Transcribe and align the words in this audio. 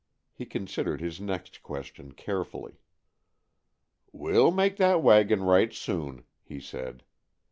He 0.33 0.47
considered 0.47 0.99
his 0.99 1.21
next 1.21 1.61
question 1.61 2.13
carefully. 2.13 2.79
"We'll 4.11 4.49
make 4.49 4.77
that 4.77 5.03
wagon 5.03 5.43
right 5.43 5.71
soon," 5.71 6.23
he 6.41 6.59
said. 6.59 7.03